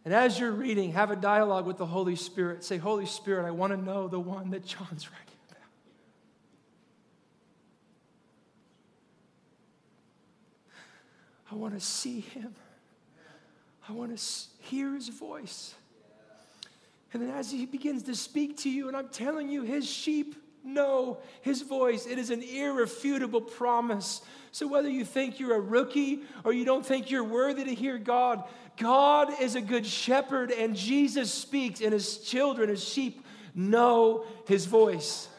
[0.04, 2.63] And as you're reading, have a dialogue with the Holy Spirit.
[2.63, 5.62] Say, Holy Spirit, I want to know the one that John's writing about.
[11.51, 12.56] I want to see him.
[13.88, 14.24] I want to
[14.60, 15.76] hear his voice.
[17.13, 20.36] And then as he begins to speak to you, and I'm telling you, his sheep
[20.65, 22.08] know his voice.
[22.08, 24.21] It is an irrefutable promise.
[24.52, 27.98] So, whether you think you're a rookie or you don't think you're worthy to hear
[27.98, 28.43] God,
[28.78, 34.65] God is a good shepherd, and Jesus speaks, and his children, his sheep, know his
[34.65, 35.30] voice.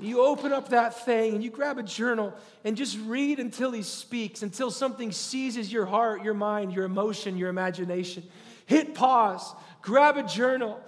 [0.00, 2.34] You open up that thing and you grab a journal
[2.64, 7.36] and just read until he speaks, until something seizes your heart, your mind, your emotion,
[7.36, 8.22] your imagination.
[8.66, 10.80] Hit pause, grab a journal,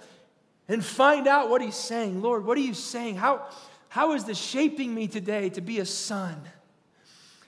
[0.67, 2.21] and find out what he's saying.
[2.21, 3.15] Lord, what are you saying?
[3.15, 3.47] How,
[3.89, 6.41] how is this shaping me today to be a son?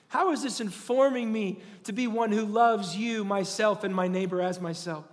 [0.07, 4.41] How is this informing me to be one who loves you, myself, and my neighbor
[4.41, 5.05] as myself?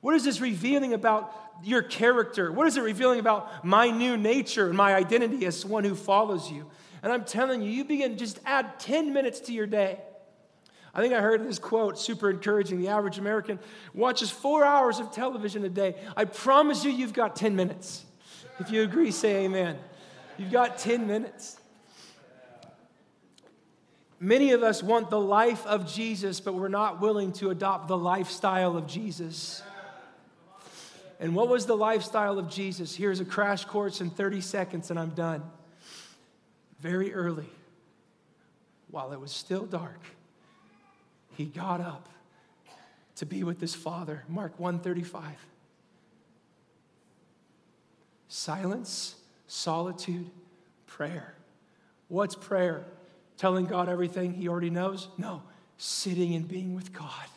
[0.00, 2.52] What is this revealing about your character?
[2.52, 6.50] What is it revealing about my new nature and my identity as one who follows
[6.50, 6.66] you?
[7.02, 9.98] And I'm telling you, you begin just add 10 minutes to your day.
[10.94, 12.80] I think I heard this quote, super encouraging.
[12.80, 13.58] The average American
[13.94, 15.96] watches four hours of television a day.
[16.16, 18.04] I promise you, you've got 10 minutes.
[18.58, 19.78] If you agree, say amen.
[20.38, 21.58] You've got 10 minutes.
[24.20, 27.96] Many of us want the life of Jesus, but we're not willing to adopt the
[27.96, 29.62] lifestyle of Jesus.
[31.20, 32.94] And what was the lifestyle of Jesus?
[32.94, 35.42] Here's a crash course in 30 seconds, and I'm done.
[36.80, 37.48] Very early,
[38.90, 40.00] while it was still dark,
[41.36, 42.08] he got up
[43.16, 44.22] to be with his father.
[44.28, 45.22] Mark 135.
[48.28, 49.16] Silence,
[49.48, 50.30] solitude,
[50.86, 51.34] prayer.
[52.06, 52.84] What's prayer?
[53.36, 55.08] Telling God everything he already knows?
[55.18, 55.42] No,
[55.78, 57.28] sitting and being with God.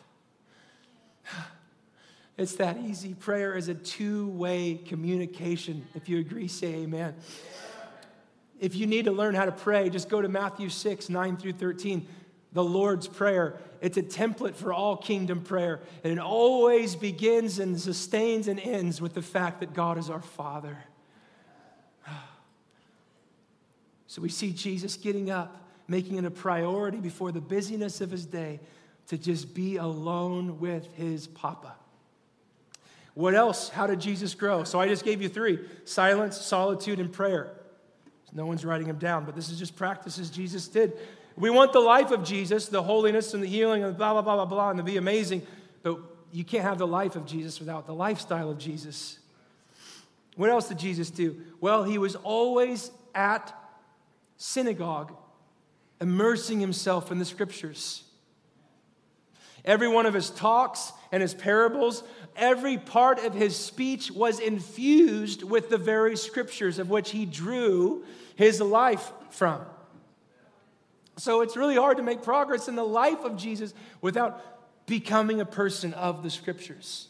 [2.37, 3.13] It's that easy.
[3.13, 5.85] Prayer is a two way communication.
[5.95, 7.15] If you agree, say amen.
[8.59, 11.53] If you need to learn how to pray, just go to Matthew 6, 9 through
[11.53, 12.07] 13,
[12.53, 13.57] the Lord's Prayer.
[13.81, 15.79] It's a template for all kingdom prayer.
[16.03, 20.21] And it always begins and sustains and ends with the fact that God is our
[20.21, 20.77] Father.
[24.05, 28.25] So we see Jesus getting up, making it a priority before the busyness of his
[28.25, 28.59] day
[29.07, 31.75] to just be alone with his Papa.
[33.13, 33.69] What else?
[33.69, 34.63] How did Jesus grow?
[34.63, 37.51] So I just gave you three silence, solitude, and prayer.
[38.33, 40.93] No one's writing them down, but this is just practices Jesus did.
[41.35, 44.35] We want the life of Jesus, the holiness and the healing and blah, blah, blah,
[44.35, 45.45] blah, blah, and to be amazing,
[45.83, 45.99] but
[46.31, 49.19] you can't have the life of Jesus without the lifestyle of Jesus.
[50.35, 51.41] What else did Jesus do?
[51.59, 53.53] Well, he was always at
[54.37, 55.13] synagogue,
[55.99, 58.03] immersing himself in the scriptures.
[59.63, 62.03] Every one of his talks and his parables,
[62.35, 68.03] every part of his speech was infused with the very scriptures of which he drew
[68.35, 69.61] his life from.
[71.17, 75.45] So it's really hard to make progress in the life of Jesus without becoming a
[75.45, 77.07] person of the scriptures.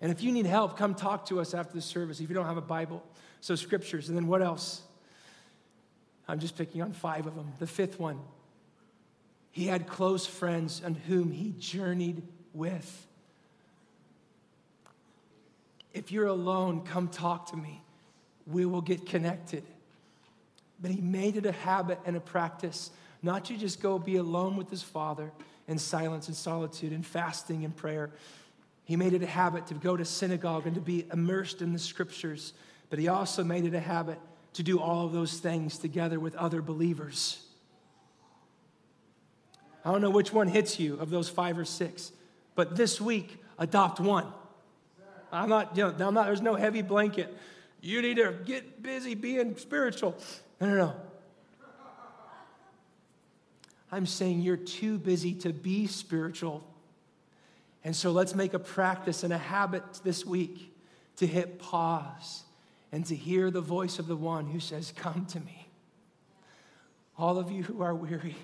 [0.00, 2.46] And if you need help, come talk to us after the service if you don't
[2.46, 3.02] have a Bible.
[3.40, 4.08] So, scriptures.
[4.08, 4.82] And then what else?
[6.28, 7.52] I'm just picking on five of them.
[7.58, 8.18] The fifth one,
[9.52, 13.06] he had close friends on whom he journeyed with.
[15.96, 17.80] If you're alone, come talk to me.
[18.46, 19.64] We will get connected.
[20.78, 22.90] But he made it a habit and a practice
[23.22, 25.32] not to just go be alone with his father
[25.66, 28.10] in silence and solitude and fasting and prayer.
[28.84, 31.78] He made it a habit to go to synagogue and to be immersed in the
[31.78, 32.52] scriptures,
[32.90, 34.18] but he also made it a habit
[34.52, 37.42] to do all of those things together with other believers.
[39.82, 42.12] I don't know which one hits you of those five or six,
[42.54, 44.26] but this week, adopt one.
[45.36, 47.36] I'm not, you know, I'm not, there's no heavy blanket.
[47.80, 50.16] You need to get busy being spiritual.
[50.60, 50.94] No, no, no.
[53.92, 56.66] I'm saying you're too busy to be spiritual.
[57.84, 60.74] And so let's make a practice and a habit this week
[61.16, 62.42] to hit pause
[62.90, 65.68] and to hear the voice of the one who says, Come to me.
[67.18, 68.36] All of you who are weary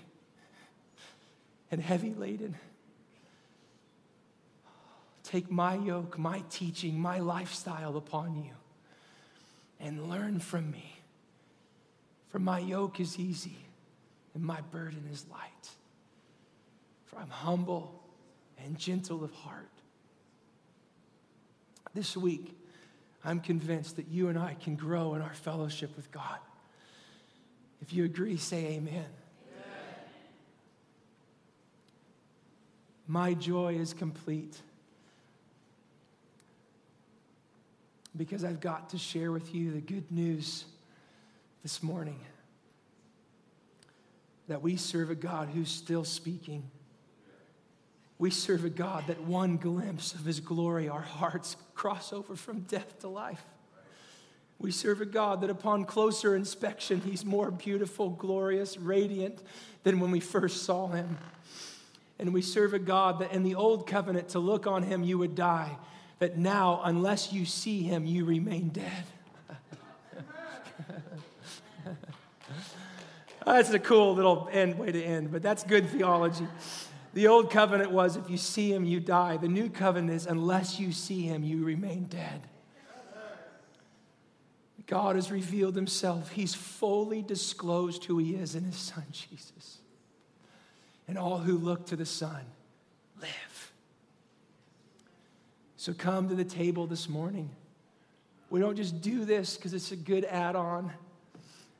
[1.71, 2.55] and heavy laden.
[5.33, 8.51] Take my yoke, my teaching, my lifestyle upon you
[9.81, 10.97] and learn from me.
[12.29, 13.57] For my yoke is easy
[14.35, 15.71] and my burden is light.
[17.07, 17.99] For I'm humble
[18.63, 19.71] and gentle of heart.
[21.95, 22.55] This week,
[23.25, 26.41] I'm convinced that you and I can grow in our fellowship with God.
[27.81, 29.09] If you agree, say amen.
[33.09, 34.61] My joy is complete
[38.17, 40.65] because I've got to share with you the good news
[41.63, 42.21] this morning
[44.49, 46.71] that we serve a God who's still speaking.
[48.19, 52.61] We serve a God that one glimpse of his glory, our hearts cross over from
[52.61, 53.43] death to life.
[54.59, 59.43] We serve a God that upon closer inspection, he's more beautiful, glorious, radiant
[59.83, 61.19] than when we first saw him.
[62.19, 65.19] And we serve a God that in the old covenant, to look on him, you
[65.19, 65.77] would die.
[66.23, 69.05] That now, unless you see him, you remain dead.
[73.45, 76.47] Oh, that's a cool little end, way to end, but that's good theology.
[77.13, 79.37] The old covenant was if you see him, you die.
[79.37, 82.43] The new covenant is unless you see him, you remain dead.
[84.87, 86.31] God has revealed himself.
[86.31, 89.79] He's fully disclosed who he is in his son, Jesus
[91.09, 92.41] and all who look to the Son
[93.21, 93.52] live.
[95.83, 97.51] So come to the table this morning.
[98.51, 100.93] We don't just do this because it's a good add on.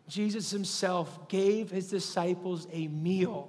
[0.09, 3.49] Jesus himself gave his disciples a meal,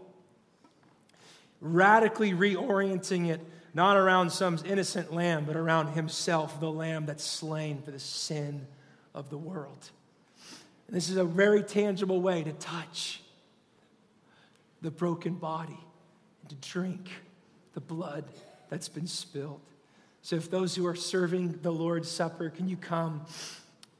[1.59, 3.41] radically reorienting it
[3.73, 8.67] not around some innocent lamb, but around himself, the lamb that's slain for the sin
[9.15, 9.89] of the world.
[10.85, 13.23] And this is a very tangible way to touch
[14.83, 15.79] the broken body
[16.41, 17.09] and to drink
[17.73, 18.25] the blood
[18.69, 19.59] that's been spilled.
[20.25, 23.25] So, if those who are serving the Lord's Supper, can you come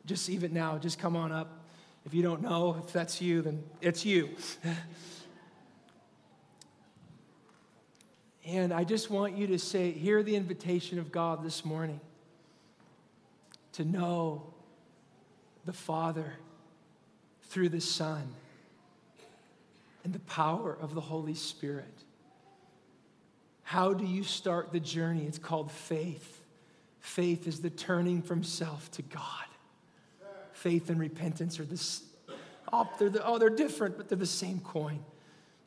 [0.05, 0.77] just even now?
[0.77, 1.65] Just come on up.
[2.05, 4.29] If you don't know if that's you, then it's you.
[8.45, 11.99] and I just want you to say, hear the invitation of God this morning
[13.73, 14.53] to know
[15.65, 16.31] the Father
[17.49, 18.33] through the Son
[20.05, 21.92] and the power of the Holy Spirit.
[23.73, 25.25] How do you start the journey?
[25.25, 26.41] It's called faith.
[26.99, 29.47] Faith is the turning from self to God.
[30.51, 32.03] Faith and repentance are this.
[32.71, 35.03] Oh, they're, the, oh, they're different, but they're the same coin.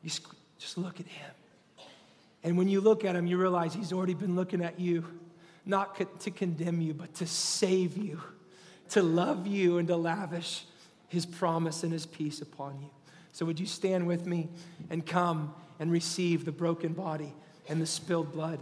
[0.03, 0.09] You
[0.57, 1.31] just look at Him.
[2.45, 5.03] And when you look at Him, you realize He's already been looking at you,
[5.65, 8.21] not to condemn you, but to save you,
[8.91, 10.63] to love you, and to lavish
[11.09, 12.89] His promise and His peace upon you.
[13.33, 14.47] So, would you stand with me
[14.89, 17.33] and come and receive the broken body
[17.69, 18.59] and the spilled blood?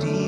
[0.00, 0.27] deep.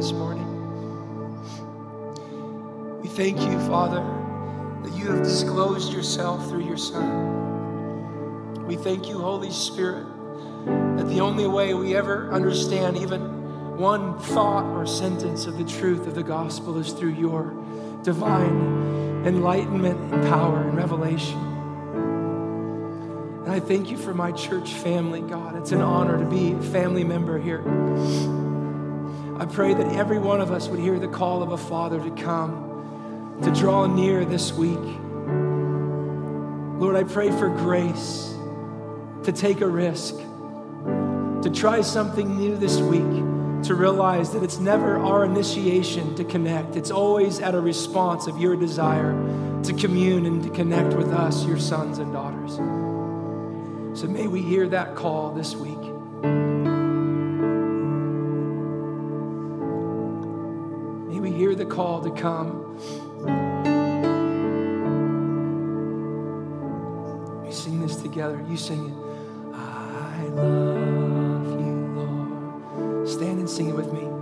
[3.11, 4.03] Father,
[4.83, 8.65] that you have disclosed yourself through your Son.
[8.65, 10.05] We thank you, Holy Spirit,
[10.97, 16.07] that the only way we ever understand even one thought or sentence of the truth
[16.07, 17.53] of the gospel is through your
[18.03, 21.37] divine enlightenment and power and revelation.
[23.43, 25.57] And I thank you for my church family, God.
[25.57, 27.61] It's an honor to be a family member here.
[29.37, 32.11] I pray that every one of us would hear the call of a father to
[32.11, 32.70] come,
[33.43, 34.77] to draw near this week.
[36.79, 38.33] Lord, I pray for grace
[39.23, 43.01] to take a risk, to try something new this week,
[43.63, 46.75] to realize that it's never our initiation to connect.
[46.75, 49.13] It's always at a response of your desire
[49.63, 52.55] to commune and to connect with us, your sons and daughters.
[53.99, 55.77] So may we hear that call this week.
[61.09, 62.79] May we hear the call to come.
[68.11, 68.43] Together.
[68.49, 69.55] You sing it.
[69.55, 73.07] I love you, Lord.
[73.07, 74.20] Stand and sing it with me.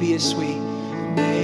[0.00, 0.56] be as sweet.
[1.14, 1.39] may.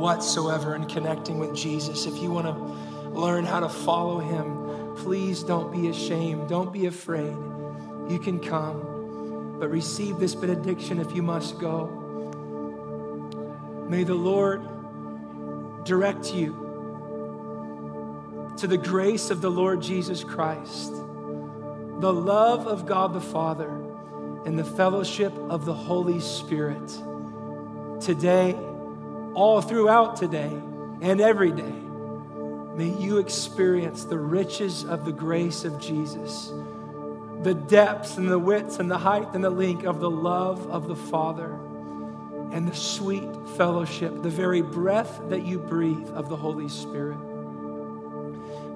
[0.00, 2.54] Whatsoever in connecting with Jesus, if you want to
[3.10, 6.48] learn how to follow him, please don't be ashamed.
[6.48, 7.36] Don't be afraid.
[8.08, 11.86] You can come, but receive this benediction if you must go.
[13.88, 14.62] May the Lord
[15.84, 16.54] direct you
[18.58, 23.70] to the grace of the Lord Jesus Christ, the love of God the Father,
[24.44, 26.88] and the fellowship of the Holy Spirit
[28.00, 28.56] today,
[29.34, 30.52] all throughout today,
[31.00, 31.74] and every day.
[32.74, 36.52] May you experience the riches of the grace of Jesus,
[37.42, 40.88] the depths and the widths and the height and the length of the love of
[40.88, 41.58] the Father,
[42.52, 47.18] and the sweet fellowship, the very breath that you breathe of the Holy Spirit.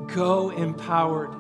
[0.06, 1.30] Go empowered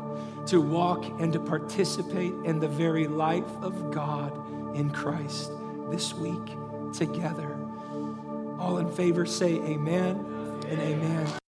[0.46, 4.32] to walk and to participate in the very life of God
[4.76, 5.50] in Christ
[5.90, 6.56] this week
[6.92, 7.53] together.
[8.64, 10.24] All in favor say amen
[10.66, 11.43] and amen.